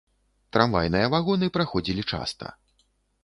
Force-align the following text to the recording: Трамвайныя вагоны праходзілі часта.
Трамвайныя 0.55 1.11
вагоны 1.15 1.49
праходзілі 1.57 2.05
часта. 2.15 2.45